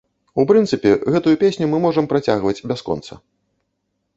[0.43, 3.13] У прынцыпе, гэтую песню мы можам працягваць бясконца.